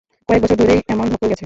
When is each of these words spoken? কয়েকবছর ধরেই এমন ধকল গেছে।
কয়েকবছর 0.29 0.57
ধরেই 0.57 0.81
এমন 0.87 1.05
ধকল 1.11 1.25
গেছে। 1.25 1.39